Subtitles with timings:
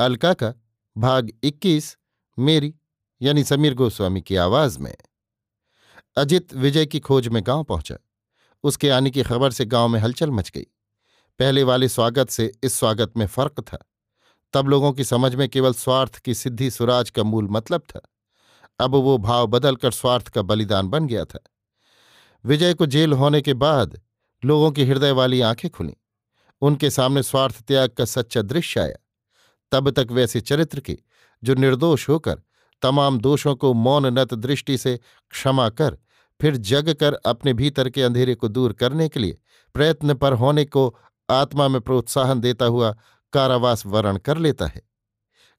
[0.00, 0.54] अलका का
[0.96, 1.98] भाग 21
[2.38, 2.74] मेरी,
[3.22, 4.96] यानी समीर गोस्वामी की आवाज़ में।
[6.16, 7.96] अजित विजय की खोज में गाँव पहुँचा।
[8.64, 10.66] उसके आने की खबर से गाँव में हलचल मच गई।
[11.38, 13.78] पहले वाले स्वागत से इस स्वागत में फ़र्क था।
[14.52, 18.00] तब लोगों की समझ में केवल स्वार्थ की सिद्धि सुराज का मूल मतलब था।
[18.80, 21.38] अब वो भाव बदलकर स्वार्थ का बलिदान बन गया था।
[22.44, 24.00] विजय को जेल होने के बाद
[24.44, 25.94] लोगों की हृदय वाली आँखें खुली।
[26.60, 28.96] उनके सामने स्वार्थ त्याग का सच्चा दृश्य आया।
[29.72, 30.98] तब तक वैसे चरित्र के,
[31.44, 32.42] जो निर्दोष होकर,
[32.82, 35.98] तमाम दोषों को मौन नत दृष्टि से क्षमा कर,
[36.40, 39.38] फिर जग कर अपने भीतर के अंधेरे को दूर करने के लिए
[39.74, 40.98] प्रयत्न पर होने को
[41.30, 42.96] आत्मा में प्रोत्साहन देता हुआ
[43.32, 44.82] कारावास वर्ण कर लेता है।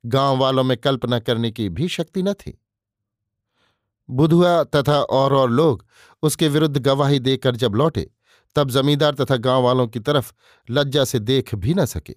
[0.06, 2.62] गाँव वालों में कल्पना करने की भी शक्ति न थी।
[4.10, 5.86] बुधुआ तथा और और लोग
[6.22, 8.12] उसके विरुद्ध गवाही देकर जब लौटे,
[8.56, 10.34] तब जमींदार तथा गाँव वालों की तरफ़
[10.70, 12.16] लज्जा से देख भी न सके।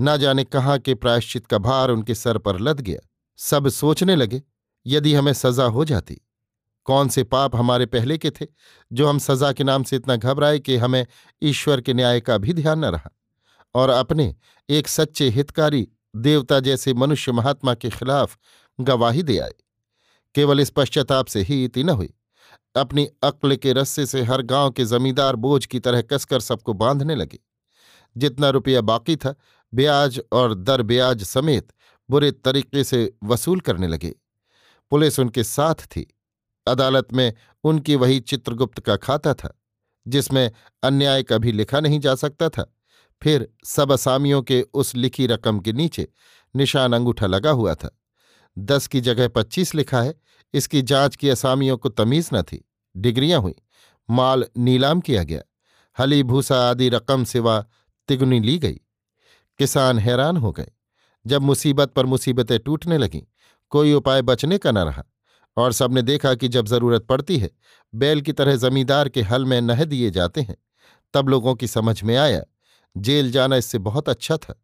[0.00, 4.42] न जाने कहाँ के प्रायश्चित का भार उनके सर पर लद गया। सब सोचने लगे,
[4.86, 6.20] यदि हमें सजा हो जाती,
[6.84, 8.46] कौन से पाप हमारे पहले के थे,
[8.92, 11.06] जो हम सजा के नाम से इतना घबराए कि हमें
[11.42, 13.10] ईश्वर के न्याय का भी ध्यान न रहा।
[13.74, 14.34] और अपने
[14.68, 18.38] एक सच्चे हितकारी देवता जैसे मनुष्य महात्मा के खिलाफ
[18.80, 19.54] गवाही दे आए।
[20.34, 22.14] केवल इस पश्चाताप से ही इति न हुई।
[22.76, 27.14] अपनी अक्ल के रस्से से हर गाँव के जमींदार बोझ की तरह कसकर सबको बांधने
[27.14, 27.38] लगे।
[28.16, 29.34] जितना रुपया बाकी था
[29.74, 31.72] ब्याज और दर ब्याज समेत
[32.10, 34.14] बुरे तरीके से वसूल करने लगे।
[34.90, 36.06] पुलिस उनके साथ थी।
[36.66, 37.32] अदालत में
[37.64, 39.60] उनकी वही चित्रगुप्त का खाता था,
[40.06, 40.50] जिसमें
[40.82, 42.74] अन्याय कभी लिखा नहीं जा सकता था।
[43.22, 46.08] फिर सब असामियों के उस लिखी रकम के नीचे
[46.56, 47.98] निशान अंगूठा लगा हुआ था।
[48.58, 50.14] दस की जगह पच्चीस लिखा है,
[50.54, 52.64] इसकी जाँच की असामियों को तमीज न थी।
[52.96, 53.54] डिग्रियाँ हुई,
[54.10, 55.42] माल नीलाम किया गया।
[55.98, 57.64] हली भूसा आदि रकम सिवा
[58.08, 58.80] तिगुनी ली गई।
[59.58, 60.70] किसान हैरान हो गए।
[61.26, 63.22] जब मुसीबत पर मुसीबतें टूटने लगीं,
[63.72, 65.04] कोई उपाय बचने का न रहा
[65.56, 67.50] और सबने देखा कि जब ज़रूरत पड़ती है,
[67.94, 70.56] बैल की तरह जमींदार के हल में नह दिए जाते हैं,
[71.14, 72.42] तब लोगों की समझ में आया,
[72.96, 74.62] जेल जाना इससे बहुत अच्छा था।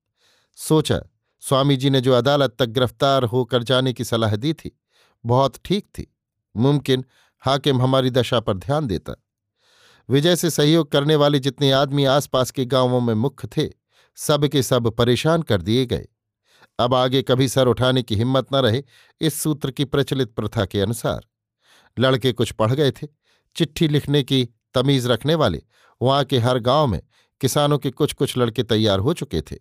[0.57, 1.01] सोचा,
[1.41, 4.81] स्वामी जी ने जो अदालत तक गिरफ़्तार होकर जाने की सलाह दी थी,
[5.27, 6.15] बहुत ठीक थी,
[6.57, 7.05] मुमकिन
[7.41, 9.15] हाकिम हमारी दशा पर ध्यान देता।
[10.09, 13.71] विजय से सहयोग करने वाले जितने आदमी आसपास के गाँवों में मुख्य थे
[14.19, 16.07] सब के सब परेशान कर दिए गए।
[16.79, 18.83] अब आगे कभी सर उठाने की हिम्मत न रहे
[19.21, 21.27] इस सूत्र की प्रचलित प्रथा के अनुसार।
[21.99, 23.07] लड़के कुछ पढ़ गए थे,
[23.57, 25.63] चिट्ठी लिखने की तमीज रखने वाले,
[26.03, 27.03] वहाँ के हर गाँव में
[27.41, 29.57] किसानों के कुछ कुछ लड़के तैयार हो चुके थे।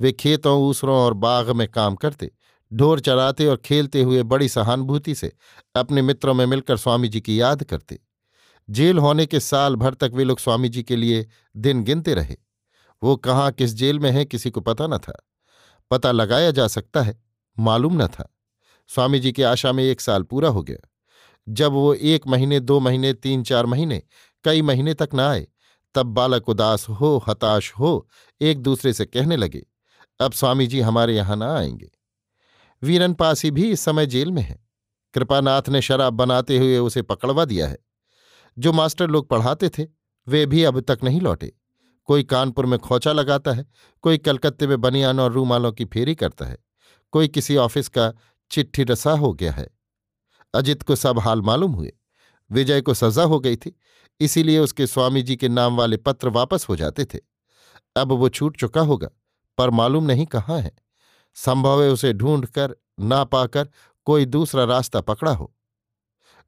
[0.00, 2.30] वे खेतों, ऊसरों और बाग में काम करते,
[2.72, 5.32] ढोर चराते और खेलते हुए बड़ी सहानुभूति से
[5.76, 8.00] अपने मित्रों में मिलकर स्वामी जी की याद करते।
[8.70, 11.26] जेल होने के साल भर तक वे लोग स्वामी जी के लिए
[11.56, 12.36] दिन गिनते रहे।
[13.02, 15.26] वो कहाँ, किस जेल में है, किसी को पता न था।
[15.90, 17.22] पता लगाया जा सकता है,
[17.58, 18.34] मालूम न था।
[18.88, 20.88] स्वामी जी की आशा में एक साल पूरा हो गया।
[21.48, 24.02] जब वो एक महीने, दो महीने, तीन, चार महीने,
[24.44, 25.48] कई महीने तक न आए,
[25.94, 28.08] तब बालक उदास हो, हताश हो,
[28.40, 29.66] एक दूसरे से कहने लगे,
[30.20, 31.90] अब स्वामी जी हमारे यहाँ न आएँगे।
[32.82, 34.66] वीरन पासी भी इस समय जेल में है।
[35.14, 37.78] कृपानाथ ने शराब बनाते हुए उसे पकड़वा दिया है।
[38.58, 39.86] जो मास्टर लोग पढ़ाते थे,
[40.28, 41.59] वे भी अब तक नहीं लौटे।
[42.10, 43.66] कोई कानपुर में खोचा लगाता है,
[44.02, 46.58] कोई कलकत्ते में बनियान और रूमालों की फेरी करता है,
[47.12, 48.12] कोई किसी ऑफ़िस का
[48.50, 49.68] चिट्ठी रसा हो गया है।
[50.54, 51.92] अजित को सब हाल मालूम हुए।
[52.50, 53.78] विजय को सजा हो गई थी,
[54.20, 57.18] इसीलिए उसके स्वामी जी के नाम वाले पत्र वापस हो जाते थे।
[57.96, 59.08] अब वो छूट चुका होगा,
[59.58, 60.72] पर मालूम नहीं कहाँ है।
[61.34, 63.68] संभव है उसे ढूंढ कर ना पाकर
[64.04, 65.54] कोई दूसरा रास्ता पकड़ा हो।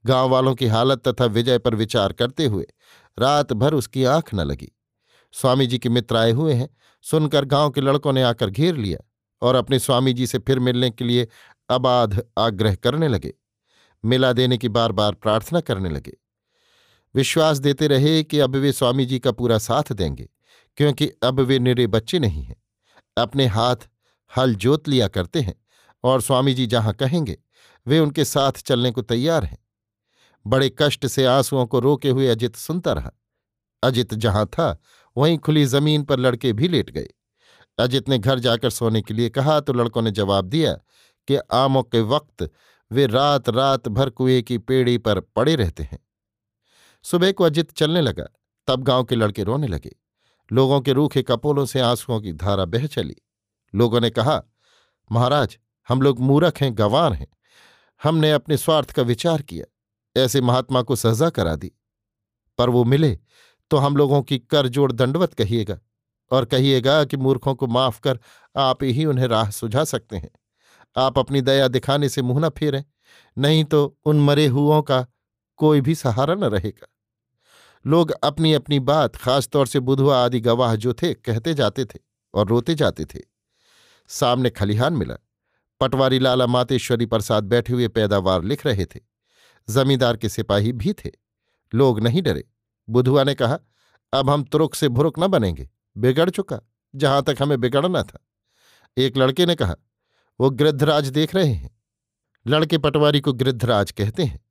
[0.06, 2.66] गाँव वालों की हालत तथा विजय पर विचार करते हुए
[3.18, 4.72] रात भर उसकी आँख न लगी।
[5.32, 6.68] स्वामी जी के मित्र आए हुए हैं।
[7.04, 8.98] सुनकर गाँव के लड़कों ने आकर घेर लिया
[9.42, 11.28] और अपने स्वामी जी से फिर मिलने के लिए
[11.70, 13.34] अबाध आग्रह करने लगे।
[14.04, 16.12] मिला देने की बार बार प्रार्थना करने लगे।
[17.14, 20.28] विश्वास देते रहे कि अब वे स्वामी जी का पूरा साथ देंगे,
[20.76, 22.62] क्योंकि अब वे निरे बच्चे नहीं हैं।
[23.16, 23.76] अपने हाथ
[24.30, 25.54] हल जोत लिया करते हैं
[26.04, 27.38] और स्वामी जी जहाँ कहेंगे,
[27.86, 29.58] वे उनके साथ चलने को तैयार हैं।
[30.46, 33.12] बड़े कष्ट से आंसुओं को रोके हुए अजित सुनता रहा।
[33.82, 34.80] अजित जहाँ था
[35.16, 37.08] वहीं खुली ज़मीन पर लड़के भी लेट गए।
[37.78, 40.72] अजित ने घर जाकर सोने के लिए कहा तो लड़कों ने जवाब दिया
[41.28, 42.50] कि आमों के वक्त
[42.92, 45.98] वे रात रात भर कुएँ की पेड़ी पर पड़े रहते हैं।
[47.02, 48.24] सुबह को अजित चलने लगा,
[48.66, 49.96] तब गाँव के लड़के रोने लगे।
[50.52, 53.16] लोगों के रूखे कपोलों से आंसुओं की धारा बह चली।
[53.74, 54.42] लोगों ने कहा,
[55.12, 55.58] महाराज,
[55.88, 57.28] हम लोग मूरख हैं, गंवार हैं।
[58.02, 59.66] हमने अपने स्वार्थ का विचार किया,
[60.22, 61.72] ऐसे महात्मा को सजा करा दी।
[62.58, 63.18] पर वो मिले
[63.70, 65.80] तो हम लोगों की कर जोड़ दंडवत कहिएगा
[66.30, 68.18] और कहिएगा कि मूर्खों को माफ़ कर
[68.56, 70.30] आप ही उन्हें राह सुझा सकते हैं।
[70.96, 72.84] आप अपनी दया दिखाने से मुँह न फेरें,
[73.38, 75.06] नहीं तो उन मरे हुओं का
[75.56, 76.86] कोई भी सहारा न रहेगा।
[77.86, 81.98] लोग अपनी अपनी बात, खासतौर से बुधवा आदि गवाह जो थे, कहते जाते थे
[82.34, 83.20] और रोते जाते थे।
[84.08, 85.14] सामने खलिहान मिला।
[85.80, 89.00] पटवारी लाला मातेश्वरी प्रसाद बैठे हुए पैदावार लिख रहे थे।
[89.70, 91.10] जमींदार के सिपाही भी थे।
[91.74, 92.44] लोग नहीं डरे।
[92.88, 93.58] बुधुआ ने कहा,
[94.12, 96.60] अब हम तुरुक से भुरुक न बनेंगे। बिगड़ चुका,
[96.94, 98.26] जहाँ तक हमें बिगड़ना था।
[98.98, 99.76] एक लड़के ने कहा,
[100.40, 101.80] वो गृद्धराज देख रहे हैं।
[102.46, 104.46] लड़के पटवारी को गृद्धराज कहते हैं।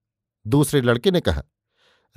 [0.48, 1.44] दूसरे लड़के ने कहा,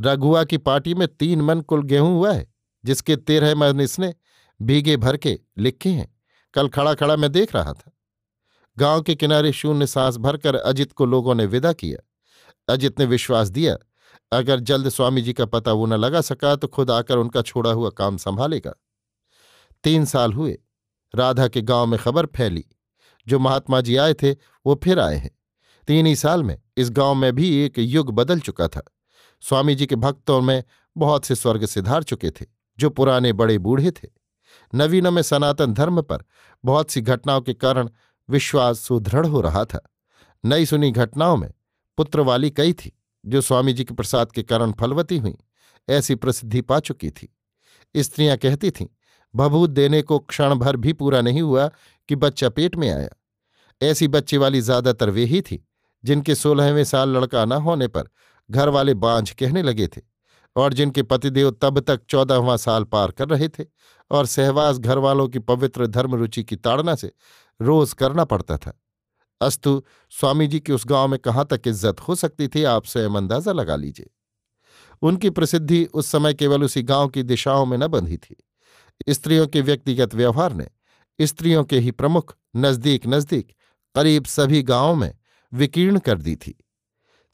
[0.01, 4.15] रघुआ की पार्टी में तीन मन कुल गेहूँ हुआ है, जिसके तेरह मन इसने
[4.63, 6.17] भीगे भर के लिखे हैं।
[6.55, 7.93] कल खड़ा खड़ा मैं देख रहा था।
[8.79, 11.99] गाँव के किनारे शून्य सांस भरकर अजित को लोगों ने विदा किया।
[12.73, 13.77] अजित ने विश्वास दिया
[14.33, 17.71] अगर जल्द स्वामी जी का पता वो न लगा सका तो खुद आकर उनका छोड़ा
[17.71, 18.75] हुआ काम संभालेगा।
[19.85, 20.59] तीन साल हुए।
[21.15, 22.65] राधा के गाँव में खबर फैली।
[23.29, 24.33] जो महात्मा जी आए थे,
[24.67, 25.39] वो फिर आए हैं।
[25.89, 28.83] तीन ही साल में इस गाँव में भी एक युग बदल चुका था।
[29.41, 30.65] स्वामी जी के भक्तों में
[30.97, 32.47] बहुत से स्वर्ग सिधार चुके थे,
[32.79, 34.09] जो पुराने बड़े बूढ़े थे।
[34.75, 36.19] नवीनों में सनातन धर्म पर
[36.65, 37.91] बहुत सी घटनाओं के कारण
[38.31, 39.91] विश्वास सुदृढ़ हो रहा था।
[40.45, 41.53] नई सुनी घटनाओं में
[41.97, 45.35] पुत्र वाली कई थी। जो स्वामी जी के प्रसाद के कारण फलवती हुई,
[45.89, 47.29] ऐसी प्रसिद्धि पा चुकी थी।
[47.95, 48.87] स्त्रियाँ कहती थीं
[49.35, 51.69] भभूत देने को क्षण भर भी पूरा नहीं हुआ
[52.09, 53.09] कि बच्चा पेट में आया।
[53.81, 55.65] ऐसी बच्चे वाली ज़्यादातर वे ही थी,
[56.05, 58.09] जिनके सोलहवें साल लड़का न होने पर
[58.51, 60.01] घर वाले बांझ कहने लगे थे
[60.57, 63.65] और जिनके पतिदेव तब तक चौदहवां साल पार कर रहे थे
[64.11, 67.13] और सहवास घर वालों की पवित्र धर्म रुचि की ताड़ना से
[67.61, 68.79] रोज करना पड़ता था।
[69.41, 69.83] अस्तु
[70.13, 73.53] स्वामी जी की उस गाँव में कहाँ तक इज़्ज़त हो सकती थी, आप स्वयं अंदाज़ा
[73.53, 74.11] लगा लीजिए।
[75.03, 78.37] उनकी प्रसिद्धि उस समय केवल उसी गाँव की दिशाओं में न बंधी थी।
[79.11, 80.69] स्त्रियों के व्यक्तिगत व्यवहार ने
[81.19, 83.53] स्त्रियों के ही प्रमुख, नज़दीक नज़दीक,
[83.95, 85.13] करीब सभी गाँवों में
[85.53, 86.55] विकीर्ण कर दी थी।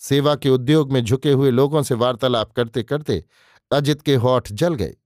[0.00, 3.24] सेवा के उद्योग में झुके हुए लोगों से वार्तालाप करते करते
[3.70, 4.96] अजित के होठ जल गए।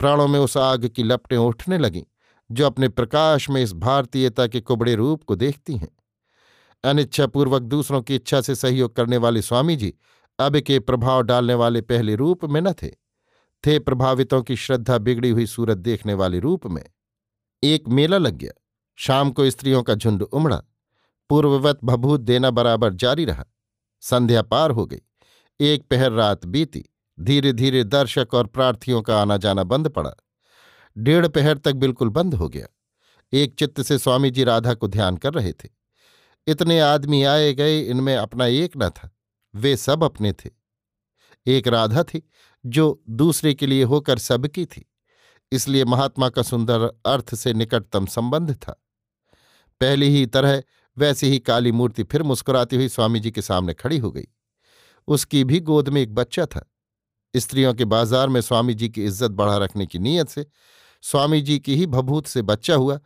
[0.00, 2.02] प्राणों में उस आग की लपटें उठने लगीं,
[2.50, 5.95] जो अपने प्रकाश में इस भारतीयता के कुबड़े रूप को देखती हैं।
[6.84, 9.94] अनिच्छापूर्वक दूसरों की इच्छा से सहयोग करने वाले स्वामी जी
[10.38, 12.88] अब के प्रभाव डालने वाले पहले रूप में न थे।
[13.66, 16.84] थे प्रभावितों की श्रद्धा बिगड़ी हुई सूरत देखने वाले रूप में।
[17.62, 18.52] एक मेला लग गया।
[18.96, 20.62] शाम को स्त्रियों का झुंड उमड़ा।
[21.28, 23.44] पूर्ववत भभूत देना बराबर जारी रहा।
[24.00, 25.00] संध्या पार हो गई।
[25.60, 26.84] एक पहर रात बीती।
[27.20, 30.12] धीरे धीरे दर्शक और प्रार्थियों का आना जाना बंद पड़ा।
[30.98, 32.66] डेढ़ पहर तक बिल्कुल बंद हो गया।
[33.32, 35.75] एक चित्त से स्वामी जी राधा को ध्यान कर रहे थे।
[36.46, 39.10] इतने आदमी आए गए, इनमें अपना एक न था,
[39.54, 40.50] वे सब अपने थे।
[41.46, 42.22] एक राधा थी,
[42.64, 44.84] जो दूसरे के लिए होकर सबकी थी,
[45.52, 48.72] इसलिए महात्मा का सुंदर अर्थ से निकटतम संबंध था।
[49.80, 50.62] पहली ही तरह
[50.96, 54.26] वैसी ही काली मूर्ति फिर मुस्कुराती हुई स्वामी जी के सामने खड़ी हो गई।
[55.08, 56.64] उसकी भी गोद में एक बच्चा था।
[57.34, 60.46] स्त्रियों के बाज़ार में स्वामी जी की इज़्ज़त बढ़ा रखने की नीयत से
[61.02, 62.98] स्वामी जी की ही भभूत से बच्चा हुआ।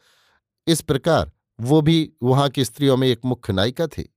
[0.66, 4.14] इस प्रकार वो भी वहाँ की स्त्रियों में एक मुख्य नायिका थी।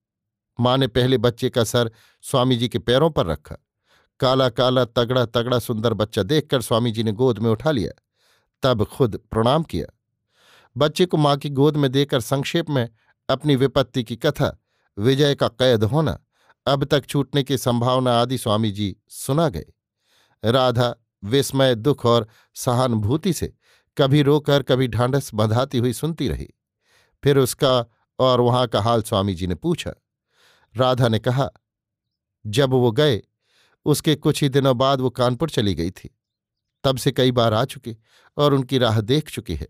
[0.60, 3.56] माँ ने पहले बच्चे का सर स्वामी जी के पैरों पर रखा।
[4.20, 8.04] काला काला तगड़ा तगड़ा सुंदर बच्चा देखकर स्वामी जी ने गोद में उठा लिया।
[8.64, 9.88] तब खुद प्रणाम किया।
[10.78, 12.90] बच्चे को माँ की गोद में देकर संक्षेप में
[13.30, 14.64] अपनी विपत्ति की कथा,
[14.98, 16.20] विजय का कैद होना,
[16.68, 19.66] अब तक छूटने की संभावना आदि स्वामी जी सुना गए।
[20.46, 23.54] राधा विस्मय, दुख और सहानुभूति से
[23.98, 26.50] कभी रोकर, कभी ढांढस बंधाती हुई सुनती रही।
[27.24, 27.86] फिर उसका
[28.20, 29.94] और वहाँ का हाल स्वामी जी ने पूछा।
[30.76, 31.50] राधा ने कहा,
[32.46, 33.22] जब वो गए,
[33.86, 36.10] उसके कुछ ही दिनों बाद वो कानपुर चली गई थी।
[36.84, 37.96] तब से कई बार आ चुकी
[38.38, 39.68] और उनकी राह देख चुकी है।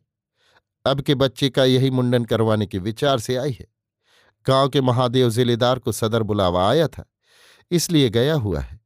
[0.86, 3.67] अब के बच्चे का यही मुंडन करवाने के विचार से आई है।
[4.45, 7.05] गाँव के महादेव जिलेदार को सदर बुलावा आया था,
[7.72, 8.79] इसलिए गया हुआ है।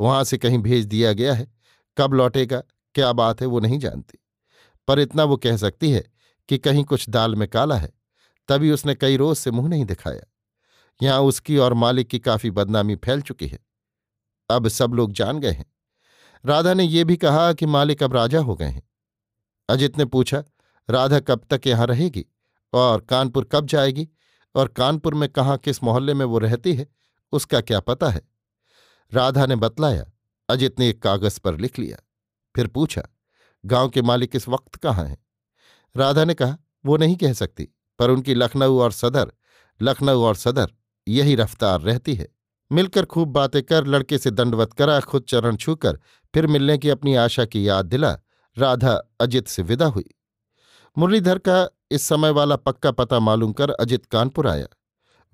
[0.00, 1.52] वहाँ से कहीं भेज दिया गया है,
[1.96, 2.62] कब लौटेगा,
[2.94, 4.18] क्या बात है वो नहीं जानती।
[4.88, 6.11] पर इतना वो कह सकती है
[6.48, 7.92] कि कहीं कुछ दाल में काला है,
[8.48, 10.22] तभी उसने कई रोज से मुँह नहीं दिखाया।
[11.02, 13.58] यहाँ उसकी और मालिक की काफ़ी बदनामी फैल चुकी है।
[14.50, 15.72] अब सब लोग जान गए हैं।
[16.46, 18.82] राधा ने यह भी कहा कि मालिक अब राजा हो गए हैं।
[19.68, 20.44] अजित ने पूछा,
[20.90, 22.26] राधा कब तक यहाँ रहेगी
[22.72, 24.08] और कानपुर कब जाएगी
[24.54, 26.86] और कानपुर में कहाँ किस मोहल्ले में वो रहती है,
[27.32, 28.22] उसका क्या पता है?
[29.12, 30.10] राधा ने बतलाया,
[30.48, 31.98] अजित ने एक कागज़ पर लिख लिया।
[32.56, 33.02] फिर पूछा,
[33.66, 35.18] गाँव के मालिक इस वक्त कहाँ हैं?
[35.96, 36.56] राधा ने कहा,
[36.86, 37.68] वो नहीं कह सकती,
[37.98, 39.32] पर उनकी लखनऊ और सदर,
[39.82, 40.72] लखनऊ और सदर,
[41.08, 42.28] यही रफ्तार रहती है।
[42.72, 45.98] मिलकर खूब बातें कर, लड़के से दंडवत करा, खुद चरण छूकर,
[46.34, 48.18] फिर मिलने की अपनी आशा की याद दिला,
[48.58, 50.14] राधा अजित से विदा हुई।
[50.98, 54.66] मुरलीधर का इस समय वाला पक्का पता मालूम कर अजित कानपुर आया।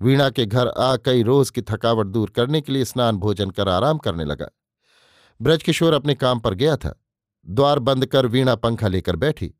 [0.01, 3.69] वीणा के घर आ कई रोज की थकावट दूर करने के लिए स्नान भोजन कर
[3.69, 4.47] आराम करने लगा।
[5.41, 7.03] ब्रजकिशोर अपने काम पर गया था।
[7.45, 9.58] द्वार बंद कर वीणा पंखा लेकर बैठी।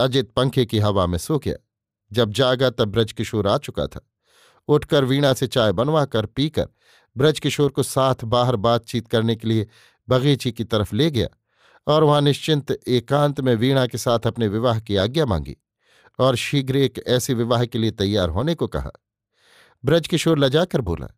[0.00, 1.56] अजित पंखे की हवा में सो गया।
[2.12, 4.00] जब जागा तब ब्रजकिशोर आ चुका था।
[4.68, 6.68] उठकर वीणा से चाय बनवाकर पीकर
[7.16, 9.66] ब्रजकिशोर को साथ बाहर बातचीत करने के लिए
[10.08, 11.28] बगीची की तरफ़ ले गया
[11.86, 15.56] और वहाँ निश्चिंत एकांत में वीणा के साथ अपने विवाह की आज्ञा मांगी
[16.18, 18.90] और शीघ्र एक ऐसे विवाह के लिए तैयार होने को कहा।
[19.84, 21.08] ब्रजकिशोर लजाकर बोला,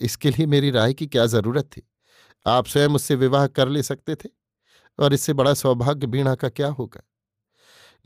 [0.00, 1.82] इसके लिए मेरी राय की क्या ज़रूरत थी?
[2.46, 4.28] आप स्वयं उससे विवाह कर ले सकते थे
[4.98, 7.00] और इससे बड़ा सौभाग्य वीणा का क्या होगा?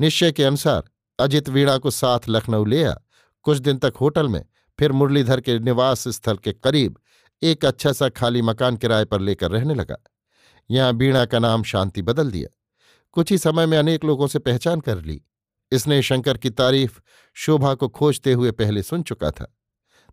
[0.00, 0.82] निश्चय के अनुसार
[1.18, 2.94] अजित वीणा को साथ लखनऊ ले आ।
[3.42, 4.44] कुछ दिन तक होटल में,
[4.78, 6.98] फिर मुरलीधर के निवास स्थल के करीब
[7.42, 9.96] एक अच्छा सा खाली मकान किराए पर लेकर रहने लगा।
[10.70, 12.48] यहाँ बीणा का नाम शांति बदल दिया।
[13.12, 15.22] कुछ ही समय में अनेक लोगों से पहचान कर ली।
[15.72, 17.00] इसने शंकर की तारीफ़
[17.34, 19.56] शोभा को खोजते हुए पहले सुन चुका था।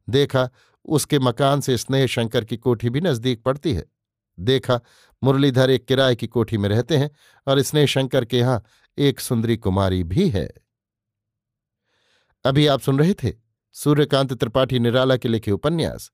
[0.09, 0.49] देखा,
[0.85, 3.85] उसके मकान से स्नेह शंकर की कोठी भी नज़दीक पड़ती है।
[4.39, 4.79] देखा,
[5.23, 7.11] मुरलीधर एक किराए की कोठी में रहते हैं
[7.47, 8.63] और स्नेह शंकर के यहाँ
[8.97, 10.49] एक सुंदरी कुमारी भी है।
[12.45, 13.33] अभी आप सुन रहे थे
[13.73, 16.11] सूर्यकांत त्रिपाठी निराला के लिखे उपन्यास,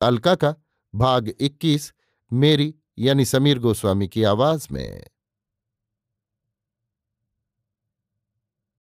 [0.00, 0.54] अलका का
[0.94, 1.92] भाग 21
[2.32, 5.06] मेरी यानी समीर गोस्वामी की आवाज़ में।